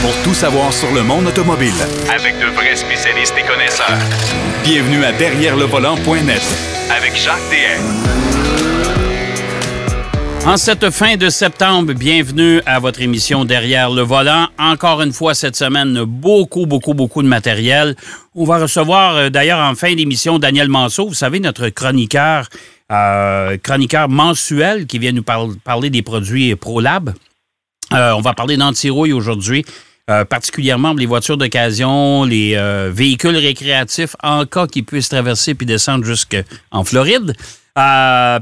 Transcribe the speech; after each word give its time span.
pour 0.00 0.14
tout 0.22 0.34
savoir 0.34 0.72
sur 0.72 0.92
le 0.92 1.02
monde 1.02 1.26
automobile. 1.26 1.72
Avec 2.14 2.38
de 2.38 2.46
vrais 2.54 2.76
spécialistes 2.76 3.34
et 3.38 3.46
connaisseurs. 3.46 3.98
Bienvenue 4.62 5.04
à 5.04 5.12
Derrière 5.12 5.56
le 5.56 5.64
volant.net 5.64 6.42
avec 6.90 7.16
Jacques 7.16 7.38
DM. 7.50 8.08
En 10.46 10.56
cette 10.56 10.90
fin 10.90 11.16
de 11.16 11.28
septembre, 11.28 11.92
bienvenue 11.92 12.60
à 12.64 12.78
votre 12.78 13.02
émission 13.02 13.44
Derrière 13.44 13.90
le 13.90 14.02
volant. 14.02 14.48
Encore 14.58 15.02
une 15.02 15.12
fois 15.12 15.34
cette 15.34 15.56
semaine, 15.56 16.04
beaucoup, 16.04 16.66
beaucoup, 16.66 16.94
beaucoup 16.94 17.22
de 17.22 17.28
matériel. 17.28 17.96
On 18.34 18.44
va 18.44 18.58
recevoir 18.58 19.16
euh, 19.16 19.30
d'ailleurs 19.30 19.58
en 19.58 19.74
fin 19.74 19.94
d'émission 19.94 20.38
Daniel 20.38 20.68
Manceau, 20.68 21.08
vous 21.08 21.14
savez, 21.14 21.40
notre 21.40 21.68
chroniqueur, 21.68 22.48
euh, 22.92 23.58
chroniqueur 23.62 24.08
mensuel 24.08 24.86
qui 24.86 24.98
vient 24.98 25.12
nous 25.12 25.24
parler 25.64 25.90
des 25.90 26.02
produits 26.02 26.54
ProLab. 26.54 27.12
Euh, 27.92 28.12
on 28.12 28.20
va 28.20 28.34
parler 28.34 28.56
d'antirouille 28.56 29.12
aujourd'hui. 29.12 29.64
Euh, 30.10 30.24
particulièrement 30.24 30.94
les 30.94 31.04
voitures 31.04 31.36
d'occasion, 31.36 32.24
les 32.24 32.54
euh, 32.56 32.90
véhicules 32.90 33.36
récréatifs 33.36 34.16
en 34.22 34.46
cas 34.46 34.66
qu'ils 34.66 34.84
puissent 34.84 35.10
traverser 35.10 35.54
puis 35.54 35.66
descendre 35.66 36.04
jusqu'en 36.06 36.82
Floride. 36.82 37.34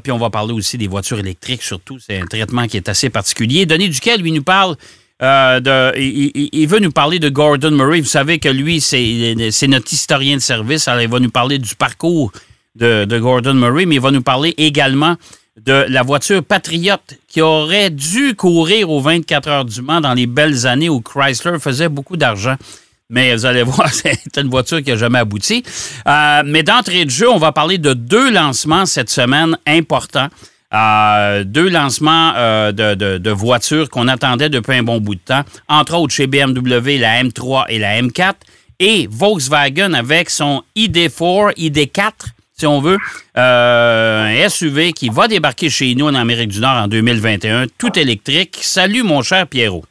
puis 0.03 0.13
on 0.13 0.19
va 0.19 0.31
parler 0.31 0.53
aussi 0.53 0.79
des 0.79 0.87
voitures 0.87 1.19
électriques, 1.19 1.63
surtout. 1.63 1.99
C'est 1.99 2.21
un 2.21 2.27
traitement 2.27 2.69
qui 2.69 2.77
est 2.77 2.89
assez 2.89 3.11
particulier. 3.11 3.67
Denis 3.67 3.89
Duquel, 3.89 4.21
lui, 4.21 4.31
nous 4.31 4.45
parle 4.45 4.77
de. 5.21 5.99
Il, 5.99 6.69
veut 6.69 6.79
nous 6.79 6.93
parler 6.93 7.19
de 7.19 7.29
Gordon 7.29 7.73
Murray. 7.73 8.01
Vous 8.01 8.07
savez 8.07 8.39
que 8.39 8.49
lui, 8.49 8.81
c'est 8.81 9.67
notre 9.67 9.93
historien 9.93 10.37
de 10.37 10.43
service. 10.43 10.87
Alors, 10.87 11.03
il 11.03 11.09
va 11.09 11.19
nous 11.19 11.31
parler 11.31 11.59
du 11.59 11.75
parcours 11.75 12.31
de 12.77 13.19
Gordon 13.19 13.55
Murray, 13.55 13.87
mais 13.87 13.97
il 13.97 14.01
va 14.01 14.13
nous 14.13 14.23
parler 14.23 14.55
également 14.57 15.17
de 15.65 15.87
la 15.89 16.03
voiture 16.03 16.45
Patriote 16.45 17.19
qui 17.29 17.41
aurait 17.41 17.91
dû 17.91 18.35
courir 18.35 18.91
aux 18.91 19.01
24 19.01 19.49
heures 19.49 19.65
du 19.65 19.81
Mans 19.83 20.01
dans 20.01 20.15
les 20.15 20.27
belles 20.27 20.67
années 20.67 20.89
où 20.89 21.01
Chrysler 21.01 21.59
faisait 21.59 21.89
beaucoup 21.89 22.17
d'argent. 22.17 22.57
Mais 23.09 23.35
vous 23.35 23.47
allez 23.47 23.63
voir, 23.65 23.89
c'est 23.93 24.37
une 24.37 24.49
voiture 24.49 24.83
qui 24.83 24.91
n'a 24.91 24.97
jamais 24.97 25.19
abouti. 25.19 25.63
Euh, 26.07 26.43
mais 26.45 26.63
d'entrée 26.63 27.05
de 27.05 27.11
jeu, 27.11 27.31
on 27.31 27.39
va 27.39 27.53
parler 27.53 27.79
de 27.79 27.95
deux 27.95 28.31
lancements 28.31 28.87
cette 28.87 29.11
semaine 29.11 29.57
importants. 29.67 30.29
Euh, 30.75 31.45
deux 31.45 31.69
lancements 31.69 32.33
euh, 32.37 32.73
de, 32.73 33.19
de, 33.19 33.31
voitures 33.31 33.89
qu'on 33.89 34.09
attendait 34.09 34.49
depuis 34.49 34.77
un 34.77 34.83
bon 34.83 35.01
bout 35.01 35.15
de 35.15 35.21
temps. 35.21 35.43
Entre 35.69 35.95
autres, 35.95 36.13
chez 36.13 36.27
BMW, 36.27 36.99
la 36.99 37.23
M3 37.23 37.67
et 37.69 37.79
la 37.79 38.03
M4. 38.03 38.35
Et 38.79 39.09
Volkswagen 39.11 39.95
avec 39.95 40.29
son 40.29 40.63
ID4, 40.77 41.55
ID4 41.57 42.13
si 42.59 42.67
on 42.67 42.81
veut, 42.81 42.97
euh, 43.37 44.45
un 44.45 44.49
SUV 44.49 44.93
qui 44.93 45.11
va 45.11 45.29
débarquer 45.29 45.69
chez 45.69 45.95
nous 45.95 46.07
en 46.07 46.15
Amérique 46.15 46.49
du 46.49 46.61
Nord 46.61 46.85
en 46.85 46.89
2021, 46.89 47.67
tout 47.79 47.99
électrique. 47.99 48.57
Salut, 48.63 49.03
mon 49.03 49.21
cher 49.21 49.47
Pierrot. 49.47 49.85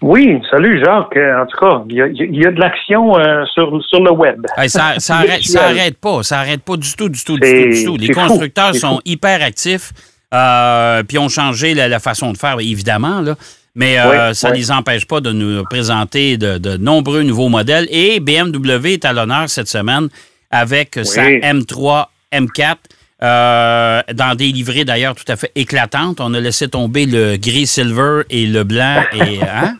Oui, 0.00 0.40
salut 0.48 0.78
Jacques. 0.78 1.16
En 1.16 1.46
tout 1.46 1.58
cas, 1.58 1.82
il 1.88 1.96
y 1.96 2.46
a, 2.46 2.52
de 2.52 2.60
l'action 2.60 3.18
euh, 3.18 3.44
sur, 3.52 3.72
le 3.72 4.12
web. 4.12 4.46
ça, 4.68 4.94
ça, 4.98 5.16
arrête, 5.16 5.98
pas. 5.98 6.22
Ça 6.22 6.38
arrête 6.38 6.62
pas 6.62 6.76
du 6.76 6.94
tout, 6.94 7.08
du 7.08 7.24
tout, 7.24 7.36
du 7.36 7.84
tout, 7.84 7.96
Les 7.96 8.10
constructeurs 8.10 8.74
sont 8.76 9.00
hyper 9.04 9.42
actifs. 9.42 9.90
Euh, 10.32 11.02
puis 11.02 11.18
ont 11.18 11.28
changé 11.28 11.74
la, 11.74 11.98
façon 11.98 12.32
de 12.32 12.38
faire, 12.38 12.60
évidemment. 12.60 13.20
Là. 13.20 13.34
Mais 13.74 13.96
ça 14.32 14.50
ne 14.50 14.54
les 14.54 14.70
empêche 14.70 15.08
pas 15.08 15.20
de 15.20 15.32
nous 15.32 15.64
présenter 15.64 16.36
de, 16.38 16.76
nombreux 16.76 17.24
nouveaux 17.24 17.48
modèles. 17.48 17.88
Et 17.90 18.20
BMW 18.20 18.92
est 18.92 19.04
à 19.04 19.12
l'honneur 19.12 19.50
cette 19.50 19.68
semaine 19.68 20.08
avec 20.50 20.98
sa 21.04 21.24
M3, 21.24 22.06
M4. 22.32 22.76
Euh, 23.22 24.00
dans 24.14 24.34
des 24.34 24.46
livrées 24.46 24.86
d'ailleurs 24.86 25.14
tout 25.14 25.30
à 25.30 25.36
fait 25.36 25.52
éclatantes. 25.54 26.20
On 26.20 26.32
a 26.32 26.40
laissé 26.40 26.68
tomber 26.68 27.04
le 27.04 27.36
gris 27.36 27.66
silver 27.66 28.22
et 28.30 28.46
le 28.46 28.64
blanc. 28.64 29.02
Et, 29.12 29.40
hein? 29.42 29.74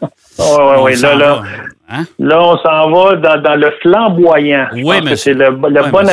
oui, 0.83 0.95
là, 1.01 1.15
là, 1.15 1.43
hein? 1.89 2.05
là, 2.19 2.43
on 2.43 2.59
s'en 2.59 2.91
va 2.91 3.37
dans, 3.39 3.57
le 3.57 3.71
flamboyant. 3.81 4.67
Oui, 4.75 4.97
mais 5.03 5.17
c'est 5.17 5.33
le, 5.33 5.53
bon 5.53 6.07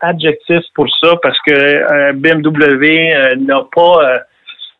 adjectif, 0.00 0.60
pour 0.74 0.86
ça 1.02 1.16
parce 1.22 1.38
que 1.46 1.52
euh, 1.52 2.12
BMW 2.14 3.12
euh, 3.14 3.36
n'a 3.36 3.62
pas 3.70 4.22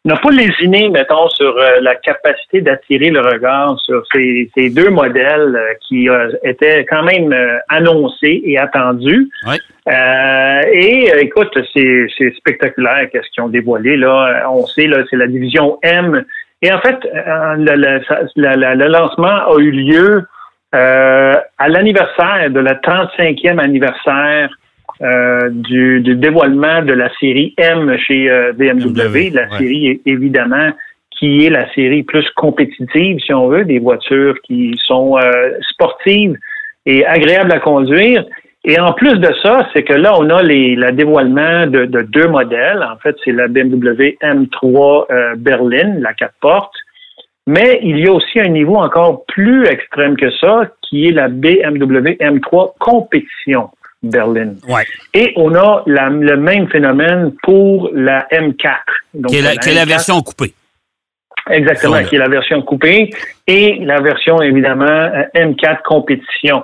n'a 0.04 0.16
pas 0.16 0.30
lésiné, 0.30 0.88
mettons, 0.88 1.28
sur 1.28 1.56
euh, 1.56 1.80
la 1.80 1.94
capacité 1.96 2.60
d'attirer 2.60 3.10
le 3.10 3.20
regard 3.20 3.78
sur 3.80 4.02
ces, 4.12 4.70
deux 4.70 4.90
modèles 4.90 5.56
euh, 5.56 5.74
qui 5.86 6.08
euh, 6.08 6.30
étaient 6.44 6.86
quand 6.88 7.02
même 7.02 7.34
annoncés 7.68 8.42
et 8.44 8.58
attendus. 8.58 9.28
et 9.90 11.10
écoute, 11.20 11.56
c'est 11.74 12.34
spectaculaire 12.36 13.08
qu'est-ce 13.10 13.28
qu'ils 13.34 13.42
ont 13.42 13.48
dévoilé 13.48 13.96
là. 13.96 14.48
On 14.50 14.66
sait 14.66 14.86
là, 14.86 14.98
c'est 15.10 15.16
la 15.16 15.26
division 15.26 15.78
M. 15.82 16.24
Et 16.62 16.72
en 16.72 16.80
fait, 16.80 16.98
le, 17.56 18.88
lancement 18.88 19.52
a 19.52 19.56
eu 19.58 19.70
lieu 19.70 20.24
à 20.72 21.68
l'anniversaire 21.68 22.50
de 22.50 22.60
la 22.60 22.74
35e 22.74 23.58
anniversaire 23.58 24.50
euh, 25.00 25.48
du, 25.50 26.00
dévoilement 26.16 26.82
de 26.82 26.92
la 26.92 27.08
série 27.20 27.54
M 27.56 27.96
chez 27.98 28.28
euh, 28.28 28.52
BMW, 28.52 29.30
la 29.32 29.48
série 29.56 30.00
évidemment 30.04 30.70
qui 31.10 31.46
est 31.46 31.50
la 31.50 31.72
série 31.72 32.02
plus 32.02 32.28
compétitive, 32.36 33.18
si 33.20 33.32
on 33.32 33.48
veut, 33.48 33.64
des 33.64 33.78
voitures 33.78 34.34
qui 34.42 34.76
sont 34.86 35.16
euh, 35.16 35.50
sportives 35.70 36.36
et 36.86 37.04
agréables 37.06 37.52
à 37.52 37.60
conduire. 37.60 38.24
Et 38.64 38.78
en 38.78 38.92
plus 38.92 39.14
de 39.18 39.28
ça, 39.42 39.68
c'est 39.72 39.84
que 39.84 39.94
là, 39.94 40.14
on 40.18 40.30
a 40.30 40.42
les, 40.42 40.74
le 40.74 40.90
dévoilement 40.92 41.66
de, 41.66 41.84
deux 42.02 42.28
modèles. 42.28 42.82
En 42.82 42.96
fait, 42.98 43.16
c'est 43.24 43.32
la 43.32 43.48
BMW 43.48 44.16
M3 44.20 45.36
Berlin, 45.36 45.94
la 46.00 46.12
quatre 46.12 46.34
portes. 46.40 46.74
Mais 47.46 47.80
il 47.82 47.98
y 47.98 48.08
a 48.08 48.12
aussi 48.12 48.38
un 48.40 48.48
niveau 48.48 48.76
encore 48.76 49.24
plus 49.26 49.64
extrême 49.64 50.16
que 50.16 50.30
ça, 50.32 50.70
qui 50.82 51.06
est 51.06 51.12
la 51.12 51.28
BMW 51.28 52.16
M3 52.20 52.74
Compétition. 52.78 53.70
Berlin. 54.02 54.54
Et 55.14 55.32
on 55.36 55.54
a 55.54 55.82
le 55.86 56.36
même 56.36 56.68
phénomène 56.68 57.32
pour 57.42 57.90
la 57.92 58.26
M4. 58.30 58.78
Donc, 59.14 59.30
qui 59.30 59.38
est 59.38 59.74
la, 59.74 59.84
version 59.84 60.20
coupée. 60.22 60.54
Exactement, 61.50 62.02
qui 62.04 62.16
est 62.16 62.18
la 62.18 62.28
version 62.28 62.62
coupée 62.62 63.10
et 63.46 63.78
la 63.80 64.00
version, 64.00 64.40
évidemment, 64.42 64.84
euh, 64.84 65.22
M4 65.34 65.82
compétition. 65.82 66.62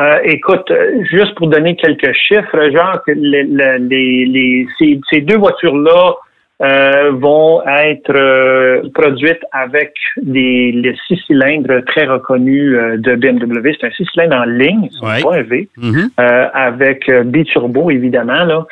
Euh, 0.00 0.18
écoute, 0.24 0.72
juste 1.10 1.34
pour 1.36 1.46
donner 1.46 1.76
quelques 1.76 2.12
chiffres, 2.14 2.58
les, 3.06 4.66
ces 5.10 5.20
deux 5.20 5.38
voitures-là 5.38 6.14
euh, 6.62 7.10
vont 7.10 7.62
être 7.66 8.14
euh, 8.14 8.88
produites 8.94 9.42
avec 9.50 9.92
des 10.22 10.70
les 10.70 10.94
six 11.08 11.20
cylindres 11.26 11.84
très 11.84 12.06
reconnus 12.06 12.76
euh, 12.76 12.96
de 12.96 13.16
BMW. 13.16 13.72
C'est 13.80 13.88
un 13.88 13.90
six 13.90 14.06
cylindres 14.12 14.36
en 14.36 14.44
ligne, 14.44 14.88
pas 15.00 15.34
un 15.34 15.42
V, 15.42 15.68
mm-hmm. 15.76 16.10
avec 16.52 17.10
biturbo 17.24 17.90
évidemment 17.90 18.44
là. 18.44 18.66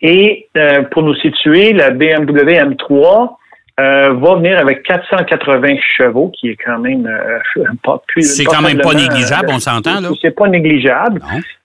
Et 0.00 0.48
pour 0.90 1.04
nous 1.04 1.14
situer, 1.14 1.72
la 1.72 1.90
BMW 1.90 2.54
M3 2.54 3.36
euh, 3.78 4.12
va 4.14 4.34
venir 4.34 4.58
avec 4.58 4.82
480 4.82 5.76
chevaux, 5.96 6.32
qui 6.38 6.48
est 6.48 6.56
quand 6.56 6.78
même 6.78 7.06
euh, 7.06 7.64
pas 7.82 8.02
plus. 8.08 8.22
C'est 8.22 8.44
quand 8.44 8.62
même 8.62 8.80
pas 8.80 8.94
négligeable, 8.94 9.50
on 9.50 9.60
s'entend, 9.60 10.00
là? 10.00 10.08
C'est 10.20 10.34
pas 10.34 10.48
négligeable. 10.48 11.20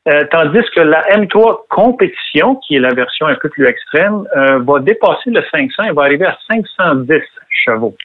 Euh, 0.08 0.24
tandis 0.32 0.60
que 0.76 0.82
la 0.82 1.02
M3 1.18 1.62
Compétition, 1.70 2.56
qui 2.68 2.76
est 2.76 2.80
la 2.80 2.94
version 2.94 3.28
un 3.28 3.36
peu 3.36 3.50
plus 3.50 3.66
extrême, 3.66 4.24
va 4.36 4.80
dépasser 4.80 5.32
le 5.32 5.44
500 5.52 5.84
et 5.84 5.92
va 5.92 6.04
arriver 6.04 6.26
à 6.26 6.38
510 6.52 7.22
chevaux. 7.66 7.96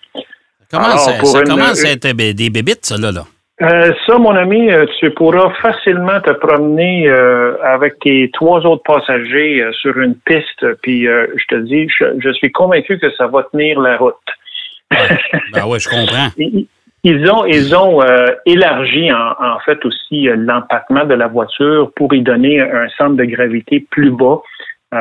Comment 0.70 0.96
ça, 0.96 1.42
commence 1.42 1.84
à 1.84 1.90
être 1.90 2.12
des 2.12 2.50
bébites, 2.50 2.86
ça, 2.86 2.96
là? 2.96 3.12
là? 3.12 3.24
Euh, 3.60 3.92
ça, 4.06 4.18
mon 4.18 4.36
ami, 4.36 4.70
euh, 4.70 4.86
tu 5.00 5.10
pourras 5.10 5.50
facilement 5.60 6.20
te 6.20 6.30
promener 6.30 7.08
euh, 7.08 7.56
avec 7.64 7.98
tes 7.98 8.30
trois 8.32 8.64
autres 8.64 8.84
passagers 8.84 9.68
sur 9.80 9.98
une 9.98 10.14
piste, 10.14 10.64
puis 10.82 11.06
je 11.06 11.46
te 11.48 11.56
dis, 11.56 11.88
je, 11.88 12.32
suis 12.34 12.52
convaincu 12.52 12.98
que 12.98 13.10
ça 13.16 13.26
va 13.26 13.42
tenir 13.50 13.80
la 13.80 13.96
route. 13.96 14.14
ben 14.90 15.64
oui, 15.66 15.80
je 15.80 15.88
comprends. 15.88 16.28
Ils 17.04 17.30
ont, 17.30 17.46
ils 17.46 17.76
ont 17.76 18.02
élargi 18.44 19.10
en, 19.12 19.58
fait 19.64 19.82
aussi 19.86 20.28
l'empattement 20.36 21.04
de 21.04 21.14
la 21.14 21.28
voiture 21.28 21.92
pour 21.94 22.12
y 22.12 22.22
donner 22.22 22.60
un 22.60 22.88
centre 22.98 23.14
de 23.14 23.24
gravité 23.24 23.86
plus 23.88 24.10
bas. 24.10 24.42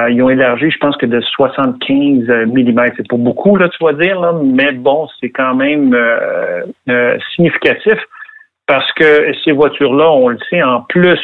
ils 0.08 0.22
ont 0.22 0.30
élargi, 0.30 0.70
je 0.70 0.78
pense 0.78 0.96
que 0.98 1.08
de 1.08 1.20
75 1.20 2.28
mm. 2.46 2.86
C'est 2.96 3.08
pas 3.10 3.18
beaucoup, 3.18 3.58
là, 3.58 3.68
tu 3.70 3.84
vas 3.84 3.94
dire, 3.94 4.20
là, 4.20 4.32
mais 4.32 4.74
bon, 4.74 5.08
c'est 5.20 5.32
quand 5.32 5.56
même 5.56 5.98
significatif 7.36 7.98
parce 8.68 8.92
que 8.94 9.34
ces 9.44 9.54
voitures-là, 9.54 10.12
on 10.12 10.28
le 10.28 10.38
sait, 10.50 10.62
en 10.62 10.82
plus 10.82 11.20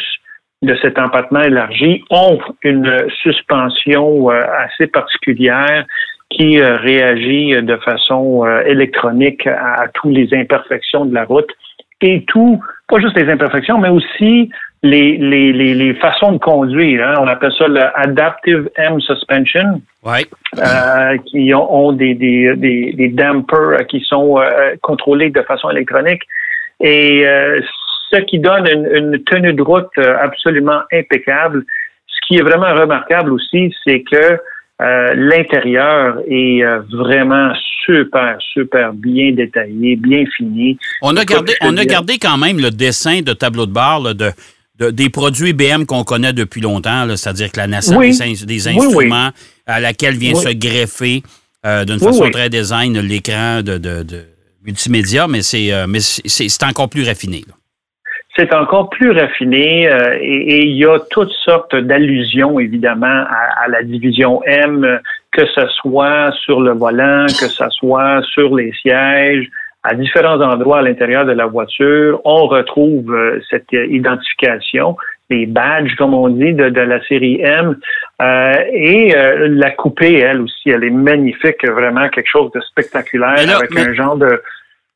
de 0.63 0.75
cet 0.81 0.97
empattement 0.97 1.41
élargi, 1.41 2.03
ont 2.09 2.39
une 2.63 3.05
suspension 3.21 4.31
euh, 4.31 4.39
assez 4.59 4.87
particulière 4.87 5.85
qui 6.29 6.59
euh, 6.59 6.77
réagit 6.77 7.51
de 7.61 7.75
façon 7.77 8.45
euh, 8.45 8.61
électronique 8.61 9.45
à, 9.45 9.87
toutes 9.93 10.15
les 10.15 10.33
imperfections 10.33 11.05
de 11.05 11.13
la 11.13 11.25
route 11.25 11.51
et 12.01 12.23
tout, 12.27 12.59
pas 12.87 12.99
juste 12.99 13.15
les 13.17 13.29
imperfections, 13.29 13.77
mais 13.77 13.89
aussi 13.89 14.49
les, 14.81 15.17
les, 15.17 15.53
les, 15.53 15.93
façons 15.95 16.33
de 16.33 16.37
conduire. 16.37 17.07
Hein. 17.07 17.15
On 17.19 17.27
appelle 17.27 17.53
ça 17.57 17.67
le 17.67 17.81
Adaptive 17.97 18.69
M 18.75 18.99
Suspension, 18.99 19.81
ouais. 20.03 20.25
qui 21.25 21.53
ont, 21.53 21.93
des, 21.93 22.13
des, 22.13 22.55
des, 22.57 23.07
dampers 23.09 23.87
qui 23.87 24.01
sont 24.01 24.41
contrôlés 24.81 25.29
de 25.29 25.41
façon 25.43 25.69
électronique. 25.69 26.23
Et 26.85 27.25
ce 28.11 28.19
qui 28.21 28.39
donne 28.39 28.67
une, 28.67 29.23
tenue 29.23 29.53
de 29.53 29.61
route 29.61 29.97
absolument 29.97 30.81
impeccable. 30.91 31.63
Ce 32.07 32.27
qui 32.27 32.35
est 32.35 32.43
vraiment 32.43 32.73
remarquable 32.73 33.31
aussi, 33.31 33.73
c'est 33.85 34.03
que 34.03 34.37
l'intérieur 35.15 36.19
est 36.27 36.61
vraiment 36.91 37.53
super, 37.85 38.37
super 38.53 38.93
bien 38.93 39.31
détaillé, 39.31 39.95
bien 39.95 40.25
fini. 40.35 40.77
On 41.01 41.15
a 41.15 41.25
gardé, 41.25 41.53
on 41.61 41.75
a 41.77 41.85
gardé 41.85 42.17
quand 42.17 42.37
même 42.37 42.59
le 42.59 42.69
dessin 42.69 43.21
de 43.21 43.33
tableau 43.33 43.65
de 43.65 43.71
bord 43.71 44.13
de, 44.13 44.33
des 44.91 45.09
produits 45.09 45.53
BM 45.53 45.85
qu'on 45.85 46.03
connaît 46.03 46.33
depuis 46.33 46.61
longtemps, 46.61 47.07
c'est-à-dire 47.15 47.51
que 47.51 47.57
la 47.57 47.67
NASA 47.67 47.97
des, 47.97 48.67
instruments 48.67 49.29
à 49.67 49.79
laquelle 49.79 50.15
vient 50.15 50.35
se 50.35 50.49
greffer 50.49 51.23
euh, 51.65 51.85
d'une 51.85 51.99
façon 51.99 52.29
très 52.31 52.49
design 52.49 52.99
l'écran 52.99 53.61
de, 53.61 53.77
multimédia, 54.65 55.27
mais 55.27 55.41
c'est 55.41 55.73
euh, 55.73 55.85
c'est 55.99 56.63
encore 56.63 56.89
plus 56.89 57.05
raffiné. 57.05 57.43
C'est 58.35 58.51
encore 58.55 58.89
plus 58.89 59.11
raffiné 59.11 59.87
euh, 59.87 60.17
et 60.19 60.65
il 60.65 60.75
y 60.75 60.85
a 60.85 60.97
toutes 61.11 61.31
sortes 61.45 61.75
d'allusions, 61.75 62.59
évidemment, 62.59 63.05
à, 63.29 63.67
la 63.67 63.83
division 63.83 64.41
M, 64.43 64.99
que 65.31 65.45
ce 65.45 65.67
soit 65.81 66.31
sur 66.43 66.59
le 66.59 66.71
volant, 66.71 67.27
que 67.27 67.47
ce 67.47 67.69
soit 67.69 68.23
sur 68.23 68.55
les 68.55 68.73
sièges, 68.81 69.47
à 69.83 69.93
différents 69.93 70.41
endroits 70.41 70.79
à 70.79 70.81
l'intérieur 70.81 71.25
de 71.25 71.33
la 71.33 71.45
voiture, 71.45 72.21
on 72.23 72.47
retrouve 72.47 73.13
euh, 73.13 73.39
cette 73.49 73.71
identification, 73.71 74.95
les 75.29 75.45
badges, 75.45 75.95
comme 75.97 76.13
on 76.13 76.29
dit, 76.29 76.53
de, 76.53 76.63
la 76.63 77.03
série 77.05 77.39
M. 77.41 77.77
Euh, 78.21 78.53
et 78.71 79.15
euh, 79.15 79.47
la 79.49 79.71
coupée, 79.71 80.19
elle 80.19 80.41
aussi, 80.41 80.69
elle 80.69 80.83
est 80.83 80.89
magnifique, 80.89 81.65
vraiment 81.65 82.09
quelque 82.09 82.29
chose 82.29 82.51
de 82.51 82.61
spectaculaire 82.61 83.57
avec 83.57 83.75
un 83.77 83.93
genre 83.93 84.17
de... 84.17 84.41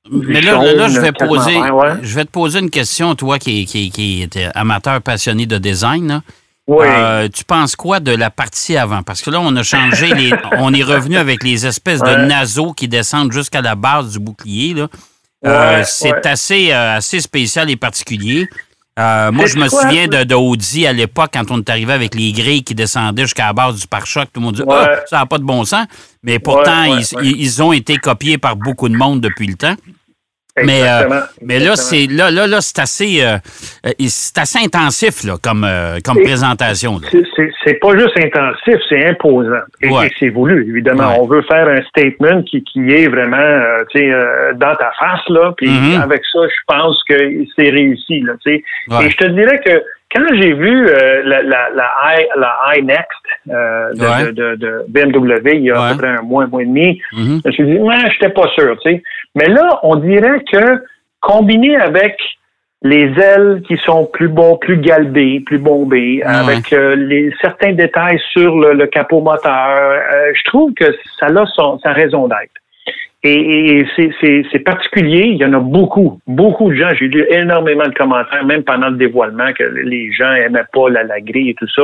Mais 0.10 0.40
là, 0.40 0.88
je 0.88 1.02
vais 1.02 1.12
poser, 1.12 1.60
je 2.02 2.16
vais 2.16 2.24
te 2.24 2.32
poser 2.32 2.60
une 2.60 2.70
question, 2.70 3.14
toi 3.16 3.40
qui, 3.40 3.66
qui, 3.66 3.90
qui 3.90 4.24
es 4.24 4.50
amateur 4.56 5.02
passionné 5.02 5.46
de 5.46 5.58
design. 5.58 6.22
Euh, 6.70 7.30
tu 7.30 7.46
penses 7.46 7.76
quoi 7.76 8.00
de 8.00 8.14
la 8.14 8.30
partie 8.30 8.76
avant? 8.76 9.02
Parce 9.04 9.22
que 9.22 9.30
là, 9.30 9.40
on 9.40 9.56
a 9.56 9.64
changé, 9.64 10.14
les, 10.14 10.32
on 10.58 10.74
est 10.74 10.84
revenu 10.84 11.18
avec 11.18 11.44
les 11.44 11.66
espèces 11.66 12.02
de 12.02 12.26
naseaux 12.26 12.74
qui 12.74 12.88
descendent 12.88 13.32
jusqu'à 13.32 13.62
la 13.62 13.76
base 13.76 14.12
du 14.12 14.20
bouclier. 14.20 14.76
Euh, 15.46 15.84
c'est 15.86 16.26
assez, 16.26 16.72
euh, 16.72 16.98
assez 16.98 17.22
spécial 17.22 17.70
et 17.70 17.78
particulier. 17.78 18.50
Moi, 18.98 19.46
je 19.46 19.58
me 19.58 19.68
souviens 19.68 20.08
de, 20.08 20.36
Audi 20.36 20.88
à 20.88 20.94
l'époque, 20.94 21.30
quand 21.34 21.52
on 21.52 21.60
est 21.60 21.70
arrivé 21.70 21.94
avec 21.94 22.16
les 22.16 22.32
grilles 22.32 22.64
qui 22.64 22.76
descendaient 22.76 23.24
jusqu'à 23.24 23.48
la 23.48 23.54
base 23.54 23.80
du 23.80 23.88
pare-choc. 23.88 24.26
Tout 24.34 24.40
le 24.40 24.46
monde 24.46 24.56
dit 24.56 24.64
ah, 24.70 24.90
ça 25.08 25.18
n'a 25.20 25.26
pas 25.26 25.38
de 25.38 25.44
bon 25.44 25.64
sens. 25.66 25.86
Mais 26.24 26.40
pourtant, 26.40 26.86
ils, 27.22 27.64
ont 27.64 27.72
été 27.72 27.98
copiés 27.98 28.38
par 28.38 28.56
beaucoup 28.56 28.90
de 28.90 28.96
monde 28.96 29.22
depuis 29.22 29.48
le 29.48 29.56
temps. 29.56 29.76
Mais, 30.64 30.82
euh, 30.84 31.22
mais 31.42 31.60
là, 31.60 31.76
c'est 31.76 32.08
là, 32.08 32.32
là, 32.32 32.48
là 32.48 32.62
c'est 32.62 32.80
assez, 32.80 33.22
euh, 33.22 33.38
euh, 33.86 33.92
c'est 34.08 34.38
assez 34.38 34.60
intensif 34.60 35.24
là, 35.24 35.36
comme, 35.42 35.68
comme 36.04 36.18
présentation. 36.24 37.00
C'est 37.64 37.74
pas 37.76 37.98
juste 37.98 38.18
intensif, 38.18 38.76
c'est 38.90 39.06
imposant. 39.06 39.66
Et, 39.82 39.90
c'est 40.20 40.30
voulu, 40.30 40.68
évidemment. 40.68 41.16
On 41.20 41.28
veut 41.28 41.44
faire 41.44 41.68
un 41.68 41.82
statement 41.84 42.44
qui, 42.44 42.64
qui 42.64 42.92
est 42.92 43.08
vraiment 43.08 43.38
dans 44.56 44.76
ta 44.76 44.92
face, 45.00 45.28
là. 45.30 45.54
Puis 45.58 45.68
mm-hmm. 45.68 46.02
avec 46.02 46.22
ça, 46.32 46.40
je 46.48 46.62
pense 46.68 47.04
que 47.08 47.16
c'est 47.56 47.70
réussi. 47.70 48.22
Là, 48.22 48.34
Et 48.46 49.10
je 49.10 49.18
te 49.18 49.26
dirais 49.26 49.60
que 49.66 49.84
quand 50.14 50.26
j'ai 50.34 50.54
vu 50.54 50.86
la, 50.86 51.42
la, 51.44 51.70
la, 51.70 51.92
I, 52.04 52.26
la 52.38 52.78
iNext 52.78 53.10
de, 53.46 54.32
de, 54.32 54.56
de, 54.56 54.86
BMW 54.88 55.56
il 55.56 55.64
y 55.64 55.72
a 55.72 55.82
à 55.82 55.92
peu 55.92 55.98
près 55.98 56.08
un 56.08 56.22
mois, 56.22 56.44
un 56.44 56.48
mois 56.48 56.62
et 56.62 56.66
demi, 56.66 57.02
mm-hmm. 57.14 57.42
je 57.44 57.48
me 57.48 57.52
suis 57.52 57.66
dit, 57.66 57.78
ouais, 57.78 58.12
j'étais 58.12 58.30
pas 58.30 58.48
sûr, 58.56 58.78
tu 58.80 58.90
sais. 58.90 59.04
Mais 59.36 59.48
là, 59.48 59.80
on 59.84 59.98
dirait 59.98 60.44
que 60.52 60.82
combiné 61.20 61.76
avec 61.76 62.18
les 62.84 63.12
ailes 63.20 63.64
qui 63.68 63.78
sont 63.78 64.06
plus 64.06 64.28
bons, 64.28 64.58
plus 64.58 64.78
galbées, 64.78 65.42
plus 65.42 65.58
bombées, 65.58 66.22
avec 66.24 66.72
euh, 66.74 66.96
les, 66.96 67.34
certains 67.42 67.74
détails 67.74 68.20
sur 68.32 68.58
le, 68.58 68.86
capot 68.88 69.20
moteur, 69.20 69.52
euh, 69.52 70.32
je 70.34 70.44
trouve 70.46 70.74
que 70.74 70.86
ça 71.20 71.26
a 71.26 71.46
son, 71.48 71.80
sa 71.80 71.92
raison 71.92 72.28
d'être. 72.28 72.54
Et, 73.28 73.86
c'est 74.52 74.60
particulier, 74.60 75.30
il 75.32 75.38
y 75.38 75.46
en 75.46 75.54
a 75.54 75.60
beaucoup, 75.60 76.20
beaucoup 76.28 76.70
de 76.70 76.76
gens, 76.76 76.90
j'ai 76.98 77.08
lu 77.08 77.26
énormément 77.30 77.88
de 77.88 77.94
commentaires, 77.94 78.46
même 78.46 78.64
pendant 78.64 78.90
le 78.90 78.98
dévoilement, 78.98 79.52
que 79.54 79.64
les 79.64 80.12
gens 80.14 80.32
n'aimaient 80.34 80.66
pas 80.72 80.90
la, 80.90 81.04
la 81.04 81.20
grille 81.22 81.50
et 81.50 81.56
tout 81.56 81.68
ça. 81.76 81.84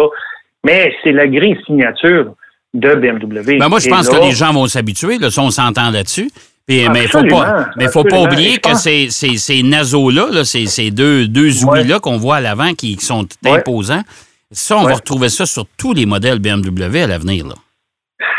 Mais 0.65 0.93
c'est 1.03 1.11
la 1.11 1.27
grille 1.27 1.57
signature 1.65 2.33
de 2.73 2.95
BMW. 2.95 3.57
Ben 3.59 3.69
moi, 3.69 3.79
je 3.79 3.89
pense 3.89 4.09
que 4.09 4.23
les 4.23 4.31
gens 4.31 4.53
vont 4.53 4.67
s'habituer, 4.67 5.17
si 5.29 5.39
on 5.39 5.49
s'entend 5.49 5.91
là-dessus 5.91 6.29
mais 6.67 7.03
il 7.03 7.07
faut 7.09 7.23
pas, 7.23 7.67
mais 7.77 7.87
faut 7.89 8.03
pas 8.03 8.21
oublier 8.21 8.57
que 8.57 8.75
ces, 8.75 9.09
ces, 9.09 9.37
ces 9.37 9.63
naseaux-là, 9.63 10.45
ces, 10.45 10.65
ces, 10.65 10.91
deux, 10.91 11.27
deux 11.27 11.65
ouïes-là 11.65 11.99
qu'on 11.99 12.17
voit 12.17 12.37
à 12.37 12.41
l'avant 12.41 12.73
qui, 12.73 12.95
sont 12.99 13.27
imposants, 13.45 14.03
ça, 14.51 14.77
on 14.77 14.83
va 14.83 14.93
retrouver 14.93 15.29
ça 15.29 15.45
sur 15.45 15.65
tous 15.77 15.93
les 15.93 16.05
modèles 16.05 16.39
BMW 16.39 17.01
à 17.01 17.07
l'avenir. 17.07 17.45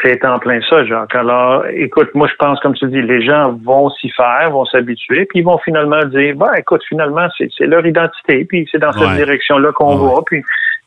C'est 0.05 0.23
en 0.27 0.39
plein 0.39 0.61
ça, 0.69 0.85
Jacques. 0.85 1.15
Alors, 1.15 1.65
écoute, 1.73 2.11
moi, 2.15 2.29
je 2.31 2.35
pense, 2.37 2.61
comme 2.61 2.75
tu 2.75 2.87
dis, 2.89 3.01
les 3.01 3.25
gens 3.25 3.59
vont 3.65 3.89
s'y 3.89 4.11
faire, 4.11 4.51
vont 4.51 4.67
s'habituer, 4.67 5.25
puis 5.25 5.39
ils 5.39 5.45
vont 5.45 5.57
finalement 5.59 6.05
dire, 6.05 6.37
bah, 6.37 6.53
écoute, 6.59 6.83
finalement, 6.87 7.27
c'est 7.39 7.67
leur 7.67 7.87
identité, 7.87 8.45
puis 8.45 8.69
c'est 8.71 8.79
dans 8.79 8.93
cette 8.93 9.17
direction-là 9.17 9.73
qu'on 9.73 9.97
va, 9.97 10.21
puis 10.27 10.43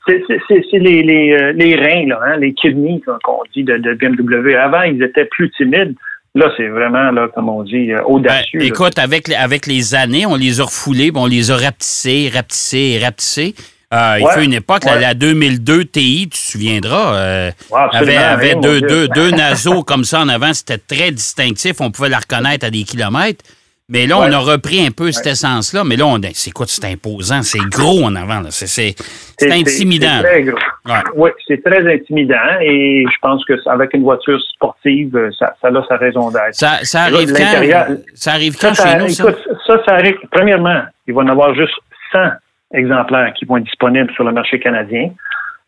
c'est 0.08 0.22
les, 0.74 1.02
les, 1.02 1.34
euh, 1.34 1.52
les, 1.54 1.76
reins, 1.76 2.08
là, 2.08 2.20
hein, 2.28 2.38
les 2.38 2.54
kidneys, 2.54 3.02
qu'on 3.24 3.40
dit 3.54 3.64
de, 3.64 3.78
de 3.78 3.94
BMW. 3.96 4.56
Avant, 4.56 4.84
ils 4.84 5.02
étaient 5.02 5.26
plus 5.26 5.50
timides. 5.52 5.96
Là, 6.36 6.52
c'est 6.56 6.68
vraiment, 6.68 7.10
là, 7.12 7.28
comme 7.34 7.50
on 7.50 7.64
dit, 7.64 7.92
euh, 7.92 8.04
audacieux. 8.04 8.60
Ben, 8.60 8.68
écoute, 8.68 9.00
avec, 9.00 9.30
avec 9.30 9.66
les 9.66 9.96
années, 9.96 10.28
on 10.28 10.36
les 10.36 10.62
a 10.62 10.66
refoulés, 10.66 11.12
on 11.16 11.26
les 11.26 11.50
a 11.50 11.56
rapetissés, 11.56 12.30
rapetissés, 12.32 13.00
rapetissés. 13.04 13.56
Euh, 13.94 14.18
il 14.20 14.28
fait 14.28 14.44
une 14.44 14.54
époque, 14.54 14.84
la 14.84 15.14
2002 15.14 15.86
TI, 15.86 16.24
tu 16.24 16.30
te 16.30 16.36
souviendras, 16.36 17.16
euh, 17.16 17.52
avait, 17.72 18.56
deux, 18.56 18.82
deux, 18.82 19.08
deux 19.08 19.32
naseaux 19.36 19.82
comme 19.84 20.04
ça 20.04 20.20
en 20.20 20.28
avant. 20.28 20.54
C'était 20.54 20.78
très 20.78 21.12
distinctif. 21.12 21.80
On 21.80 21.90
pouvait 21.90 22.10
la 22.10 22.18
reconnaître 22.18 22.66
à 22.66 22.70
des 22.70 22.84
kilomètres. 22.84 23.46
Mais 23.90 24.06
là, 24.06 24.18
on 24.18 24.30
a 24.30 24.38
repris 24.40 24.86
un 24.86 24.92
peu 24.92 25.14
cette 25.14 25.28
essence-là. 25.28 25.86
Mais 25.86 25.96
là, 25.96 26.06
on, 26.06 26.20
c'est 26.34 26.52
quoi, 26.52 26.66
c'est 26.68 26.84
imposant, 26.84 27.42
c'est 27.42 27.60
gros 27.70 28.04
en 28.04 28.14
avant. 28.18 28.42
C'est, 28.50 28.94
intimidant. 29.42 30.20
C'est 30.22 30.28
très 30.28 30.44
gros. 30.44 30.60
Oui, 31.16 31.30
c'est 31.48 31.64
très 31.64 31.90
intimidant 31.94 32.60
et 32.60 33.06
je 33.10 33.18
pense 33.22 33.46
que 33.46 33.54
avec 33.70 33.94
une 33.94 34.04
voiture 34.04 34.42
sportive, 34.54 35.18
ça, 35.40 35.56
ça 35.62 35.70
a 35.70 35.88
sa 35.88 35.96
raison 35.96 36.30
d'être. 36.30 36.54
Ça, 36.54 36.80
ça 36.84 37.04
arrive 37.04 37.32
quand? 37.32 37.96
Ça 38.14 38.34
arrive 38.34 38.58
quand 38.60 38.74
chez 38.74 38.98
nous? 38.98 39.06
Écoute, 39.06 39.48
ça, 39.66 39.82
ça 39.86 39.94
arrive. 39.94 40.18
Premièrement, 40.32 40.82
il 41.08 41.14
va 41.14 41.24
y 41.24 41.26
en 41.26 41.30
avoir 41.30 41.56
juste 41.56 41.76
100 42.12 42.20
exemplaires 42.74 43.34
qui 43.34 43.46
vont 43.46 43.58
être 43.58 43.66
disponibles 43.66 44.12
sur 44.14 44.24
le 44.24 44.32
marché 44.32 44.60
canadien. 44.60 45.12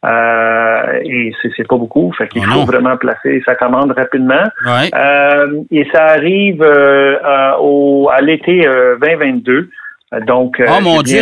Euh, 0.05 1.01
et 1.03 1.33
c'est 1.57 1.67
pas 1.67 1.75
beaucoup, 1.75 2.13
fait 2.17 2.29
qu'il 2.29 2.45
faut 2.45 2.63
vraiment 2.63 2.95
placer 2.95 3.43
sa 3.45 3.55
commande 3.55 3.91
rapidement. 3.91 4.45
Euh, 4.65 5.61
et 5.71 5.85
ça 5.91 6.05
arrive 6.05 6.61
euh, 6.61 7.17
au, 7.59 8.09
à 8.09 8.21
l'été 8.21 8.61
2022. 9.01 9.69
Donc, 10.25 10.59
oh 10.65 10.81
mon 10.81 11.01
Dieu, 11.01 11.21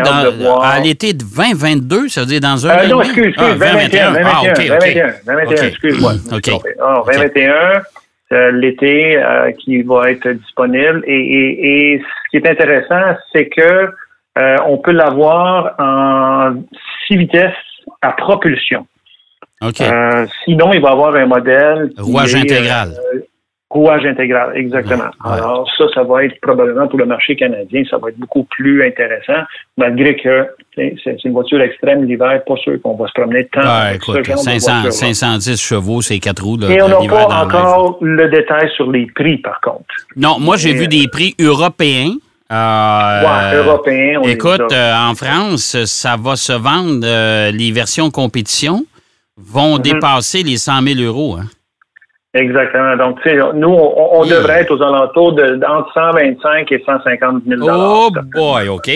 à 0.61 0.79
l'été 0.79 1.13
de 1.13 1.23
2022, 1.23 2.07
ça 2.07 2.21
veut 2.21 2.27
dire 2.27 2.39
dans 2.39 2.67
un 2.67 2.85
an? 2.85 2.87
non, 2.87 3.01
excuse, 3.01 3.27
excuse, 3.27 3.59
2021, 3.59 4.13
2021, 4.13 5.13
2021, 5.25 5.67
excuse-moi. 5.67 6.13
OK. 6.31 6.49
2021, 7.07 8.51
l'été 8.51 9.21
qui 9.59 9.81
va 9.81 10.11
être 10.11 10.29
disponible. 10.29 11.03
Et, 11.05 11.19
et, 11.19 11.93
et, 11.95 11.99
ce 11.99 12.29
qui 12.29 12.37
est 12.37 12.49
intéressant, 12.49 13.17
c'est 13.33 13.49
que 13.49 13.89
on 14.65 14.77
peut 14.77 14.91
l'avoir 14.91 15.75
en 15.79 16.55
six 17.07 17.17
vitesses 17.17 17.53
à 18.01 18.11
propulsion. 18.11 18.85
OK. 19.61 19.81
Euh, 19.81 20.27
sinon, 20.45 20.73
il 20.73 20.81
va 20.81 20.91
avoir 20.91 21.15
un 21.15 21.25
modèle. 21.25 21.91
Rouage 21.97 22.35
intégral. 22.35 22.93
Euh, 23.15 23.19
rouage 23.69 24.05
intégral, 24.05 24.55
exactement. 24.55 25.09
Alors, 25.23 25.69
ça, 25.77 25.85
ça 25.93 26.03
va 26.03 26.25
être 26.25 26.39
probablement 26.41 26.87
pour 26.87 26.99
le 26.99 27.05
marché 27.05 27.35
canadien, 27.35 27.83
ça 27.89 27.97
va 27.97 28.09
être 28.09 28.17
beaucoup 28.17 28.43
plus 28.43 28.85
intéressant, 28.85 29.45
malgré 29.77 30.15
que 30.15 30.47
c'est 30.75 31.23
une 31.25 31.33
voiture 31.33 31.59
extrême 31.59 32.05
l'hiver, 32.05 32.41
pas 32.45 32.55
sûr 32.57 32.79
qu'on 32.81 32.95
va 32.95 33.07
se 33.07 33.13
promener 33.13 33.45
tant. 33.47 33.61
Ouais, 33.61 33.95
écoute, 33.95 34.25
500, 34.25 34.91
510 34.91 35.59
chevaux, 35.59 36.01
c'est 36.01 36.19
quatre 36.19 36.43
roues. 36.43 36.63
Et 36.69 36.81
on 36.81 36.87
n'a 36.87 37.07
pas 37.09 37.43
encore 37.43 37.97
le 38.01 38.29
détail 38.29 38.69
sur 38.75 38.89
les 38.91 39.07
prix, 39.07 39.37
par 39.37 39.59
contre. 39.61 39.85
Non, 40.15 40.39
moi, 40.39 40.55
j'ai 40.55 40.73
vu 40.73 40.87
des 40.87 41.07
prix 41.11 41.35
européens. 41.39 42.11
Euh, 42.51 43.63
européen. 43.63 44.21
écoute, 44.23 44.71
euh, 44.71 44.93
en 44.95 45.15
France, 45.15 45.83
ça 45.83 46.15
va 46.17 46.35
se 46.37 46.53
vendre. 46.53 47.01
Euh, 47.03 47.51
les 47.51 47.71
versions 47.71 48.09
compétition 48.09 48.85
vont 49.37 49.75
mhm. 49.75 49.81
dépasser 49.81 50.43
les 50.43 50.57
100 50.57 50.81
000 50.81 50.99
euros. 51.01 51.37
Hein. 51.39 51.45
Exactement. 52.33 52.95
Donc, 52.95 53.19
nous, 53.55 53.69
on, 53.69 54.25
devrait 54.25 54.61
être 54.61 54.71
aux 54.71 54.81
alentours 54.81 55.33
de 55.33 55.59
entre 55.67 55.91
125 55.93 56.71
et 56.71 56.83
150 56.85 57.43
000 57.45 57.61
Oh 57.69 58.09
boy, 58.33 58.69
OK. 58.69 58.91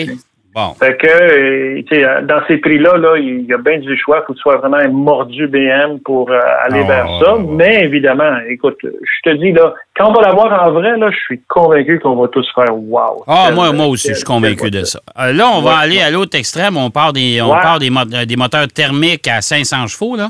Bon. 0.54 0.74
Fait 0.78 0.98
que, 0.98 1.06
euh, 1.06 2.22
dans 2.22 2.40
ces 2.46 2.58
prix-là, 2.58 2.98
là, 2.98 3.16
il 3.16 3.46
y 3.46 3.54
a 3.54 3.56
bien 3.56 3.78
du 3.78 3.96
choix. 3.96 4.18
Il 4.18 4.26
faut 4.26 4.32
que 4.34 4.38
tu 4.38 4.42
sois 4.42 4.58
vraiment 4.58 4.76
un 4.76 4.88
mordu 4.88 5.46
BM 5.46 5.98
pour 6.04 6.30
euh, 6.30 6.38
aller 6.64 6.82
ah, 6.84 6.88
vers 6.88 7.06
ça. 7.22 7.36
Mais 7.48 7.84
évidemment, 7.84 8.36
écoute, 8.50 8.76
je 8.82 9.30
te 9.30 9.34
dis, 9.36 9.52
là, 9.52 9.72
quand 9.96 10.10
on 10.10 10.12
va 10.12 10.20
l'avoir 10.20 10.68
en 10.68 10.72
vrai, 10.72 10.98
là, 10.98 11.10
je 11.10 11.16
suis 11.24 11.40
convaincu 11.48 11.98
qu'on 12.00 12.16
va 12.16 12.28
tous 12.28 12.46
faire 12.54 12.76
wow. 12.76 13.24
Ah, 13.26 13.50
moi, 13.54 13.72
moi 13.72 13.86
aussi, 13.86 14.08
je 14.08 14.14
suis 14.14 14.24
convaincu 14.24 14.70
de 14.70 14.84
ça. 14.84 15.00
Euh, 15.18 15.32
là, 15.32 15.48
on 15.54 15.62
va 15.62 15.78
aller 15.78 16.02
à 16.02 16.10
l'autre 16.10 16.36
extrême. 16.36 16.76
On 16.76 16.90
part 16.90 17.14
des, 17.14 17.40
on 17.40 17.48
part 17.48 17.78
des, 17.78 17.90
des 18.26 18.36
moteurs 18.36 18.68
thermiques 18.68 19.28
à 19.28 19.40
500 19.40 19.86
chevaux, 19.86 20.16
là. 20.16 20.28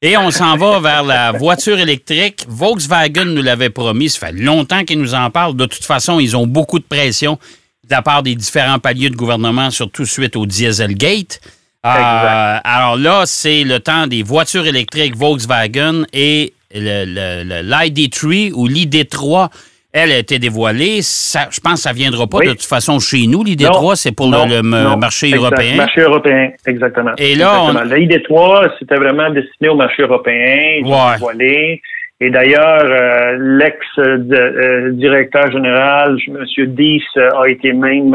Et 0.00 0.16
on 0.16 0.30
s'en 0.30 0.56
va 0.56 0.78
vers 0.80 1.02
la 1.02 1.32
voiture 1.32 1.80
électrique. 1.80 2.46
Volkswagen 2.48 3.24
nous 3.24 3.42
l'avait 3.42 3.70
promis. 3.70 4.10
Ça 4.10 4.28
fait 4.28 4.32
longtemps 4.32 4.84
qu'ils 4.84 5.00
nous 5.00 5.16
en 5.16 5.30
parlent. 5.30 5.56
De 5.56 5.66
toute 5.66 5.84
façon, 5.84 6.20
ils 6.20 6.36
ont 6.36 6.46
beaucoup 6.46 6.78
de 6.78 6.84
pression 6.84 7.38
de 7.86 7.94
la 7.94 8.02
part 8.02 8.22
des 8.22 8.34
différents 8.34 8.78
paliers 8.78 9.10
de 9.10 9.16
gouvernement, 9.16 9.70
surtout 9.70 10.04
suite 10.04 10.36
au 10.36 10.44
Dieselgate. 10.44 11.40
Euh, 11.84 12.58
alors 12.64 12.96
là, 12.96 13.22
c'est 13.26 13.62
le 13.62 13.78
temps 13.78 14.08
des 14.08 14.24
voitures 14.24 14.66
électriques 14.66 15.16
Volkswagen 15.16 16.02
et 16.12 16.52
l'ID3 16.74 18.52
ou 18.54 18.66
l'ID3 18.66 19.50
elle 19.98 20.12
a 20.12 20.18
été 20.18 20.38
dévoilée. 20.38 21.00
je 21.00 21.60
pense 21.60 21.74
que 21.74 21.80
ça 21.80 21.92
ne 21.92 21.96
viendra 21.96 22.26
pas 22.26 22.40
de 22.40 22.50
toute 22.50 22.64
façon 22.64 22.98
chez 22.98 23.26
nous. 23.26 23.42
L'ID3, 23.42 23.94
c'est 23.96 24.12
pour 24.12 24.26
le, 24.26 24.60
marché 24.60 25.30
européen. 25.30 25.70
Le 25.70 25.76
marché 25.78 26.00
européen, 26.02 26.50
exactement. 26.66 27.12
Et 27.16 27.34
là, 27.34 27.72
l'ID3, 27.84 28.72
c'était 28.78 28.96
vraiment 28.96 29.30
destiné 29.30 29.70
au 29.70 29.74
marché 29.74 30.02
européen. 30.02 30.82
Dévoilé. 30.82 31.80
Et 32.18 32.30
d'ailleurs, 32.30 32.82
euh, 32.82 33.36
l'ex-directeur 33.58 35.44
euh, 35.44 35.50
général, 35.50 36.16
M. 36.26 36.46
Dees, 36.74 37.02
euh, 37.18 37.28
a 37.42 37.48
été 37.50 37.74
même 37.74 38.14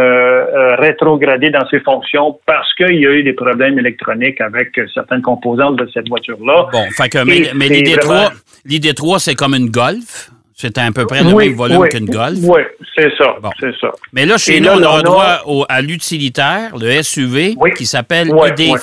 rétrogradé 0.80 1.52
dans 1.52 1.68
ses 1.70 1.80
fonctions 1.82 2.40
parce 2.48 2.74
qu'il 2.74 2.96
y 3.00 3.06
a 3.06 3.12
eu 3.12 3.22
des 3.22 3.34
problèmes 3.34 3.78
électroniques 3.78 4.42
avec 4.42 4.70
certaines 4.92 5.22
composantes 5.22 5.76
de 5.76 5.88
cette 5.94 6.10
voiture-là. 6.10 6.66
Bon, 6.72 6.84
fait 6.98 7.10
que, 7.10 7.24
mais, 7.24 7.68
l'ID3, 8.68 9.20
c'est 9.20 9.36
comme 9.36 9.54
une 9.54 9.70
Golf? 9.70 10.32
C'est 10.56 10.78
à 10.78 10.92
peu 10.92 11.06
près 11.06 11.24
le 11.24 11.36
même 11.36 11.54
volume 11.54 11.88
qu'une 11.88 12.06
Golf? 12.06 12.40
Oui, 12.44 12.62
c'est 12.96 13.12
ça, 13.18 13.36
c'est 13.60 13.76
ça. 13.80 13.92
Mais 14.14 14.26
là, 14.26 14.38
chez 14.38 14.60
nous, 14.62 14.70
on 14.70 14.84
a 14.84 15.02
droit 15.04 15.66
à 15.70 15.82
l'utilitaire, 15.82 16.76
le 16.76 17.04
SUV, 17.04 17.56
qui 17.78 17.86
s'appelle 17.86 18.30
ID, 18.30 18.74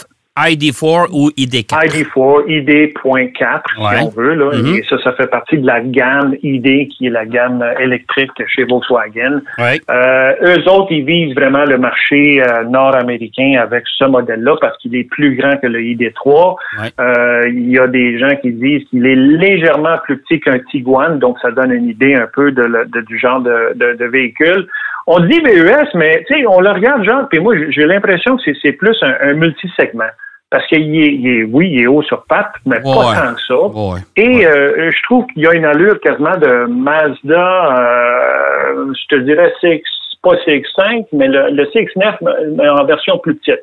ID4 0.47 1.09
ou 1.13 1.31
ID4? 1.31 1.75
ID4, 1.87 2.49
ID.4, 2.49 3.63
si 3.75 4.03
on 4.05 4.09
veut. 4.11 4.35
Là. 4.35 4.51
Mm-hmm. 4.51 4.79
Et 4.79 4.85
ça, 4.89 4.97
ça 5.03 5.13
fait 5.13 5.27
partie 5.27 5.59
de 5.59 5.67
la 5.67 5.81
gamme 5.81 6.35
ID, 6.43 6.89
qui 6.89 7.07
est 7.07 7.11
la 7.11 7.27
gamme 7.27 7.65
électrique 7.81 8.31
chez 8.47 8.65
Volkswagen. 8.65 9.41
Euh, 9.59 10.33
eux 10.43 10.69
autres, 10.69 10.93
ils 10.93 11.05
visent 11.05 11.35
vraiment 11.35 11.65
le 11.65 11.79
marché 11.79 12.43
euh, 12.43 12.65
nord-américain 12.65 13.59
avec 13.61 13.85
ce 13.87 14.05
modèle-là 14.05 14.57
parce 14.61 14.77
qu'il 14.79 14.95
est 14.97 15.05
plus 15.05 15.37
grand 15.37 15.57
que 15.57 15.67
le 15.67 15.81
ID3. 15.81 16.57
Euh, 17.01 17.43
il 17.49 17.71
y 17.71 17.79
a 17.79 17.87
des 17.87 18.19
gens 18.19 18.35
qui 18.41 18.53
disent 18.53 18.85
qu'il 18.91 19.07
est 19.07 19.17
légèrement 19.17 19.97
plus 20.05 20.19
petit 20.19 20.41
qu'un 20.41 20.59
Tiguan, 20.71 21.19
donc 21.19 21.39
ça 21.41 21.51
donne 21.51 21.73
une 21.73 21.89
idée 21.89 22.15
un 22.15 22.29
peu 22.33 22.53
de, 22.53 23.03
du 23.07 23.19
genre 23.19 23.41
de, 23.41 23.75
de 23.75 24.05
véhicule. 24.05 24.67
On 25.11 25.21
dit 25.21 25.41
VUS, 25.41 25.89
mais 25.95 26.23
on 26.47 26.61
le 26.61 26.71
regarde 26.71 27.03
genre, 27.03 27.29
puis 27.31 27.41
moi 27.41 27.55
j'ai 27.71 27.87
l'impression 27.87 28.37
que 28.37 28.43
c'est 28.61 28.73
plus 28.73 28.97
un, 29.03 29.15
un 29.23 29.33
multisegment 29.35 30.11
parce 30.51 30.67
qu'il 30.69 30.97
est, 30.97 31.45
oui, 31.45 31.71
il 31.73 31.83
est 31.83 31.87
haut 31.87 32.03
sur 32.03 32.25
pattes, 32.25 32.55
mais 32.65 32.81
pas 32.81 33.15
tant 33.15 33.35
que 33.35 33.43
ça. 33.47 34.03
Et 34.17 34.47
euh, 34.47 34.91
je 34.91 35.03
trouve 35.05 35.27
qu'il 35.27 35.43
y 35.43 35.47
a 35.47 35.53
une 35.53 35.67
allure 35.67 36.01
quasiment 36.01 36.37
de 36.39 36.67
Mazda, 36.67 37.79
euh, 37.79 38.93
je 38.95 39.17
te 39.17 39.21
dirais 39.23 39.53
CX, 39.61 39.83
pas 40.23 40.35
CX5, 40.47 41.07
mais 41.13 41.29
le, 41.29 41.65
CX9 41.67 42.55
mais 42.57 42.69
en 42.69 42.85
version 42.87 43.19
plus 43.19 43.35
petite. 43.35 43.61